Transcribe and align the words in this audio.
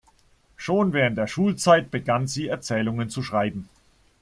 Schon 0.57 0.93
während 0.93 1.19
der 1.19 1.27
Schulzeit 1.27 1.91
begann 1.91 2.25
sie 2.25 2.47
Erzählungen 2.47 3.11
zu 3.11 3.21
schreiben. 3.21 3.69